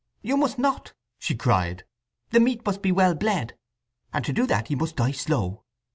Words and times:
"You 0.23 0.35
must 0.35 0.57
not!" 0.57 0.93
she 1.19 1.35
cried. 1.35 1.83
"The 2.31 2.39
meat 2.39 2.65
must 2.65 2.81
be 2.81 2.91
well 2.91 3.13
bled, 3.13 3.55
and 4.11 4.25
to 4.25 4.33
do 4.33 4.47
that 4.47 4.69
he 4.69 4.73
must 4.75 4.95
die 4.95 5.11
slow. 5.11 5.63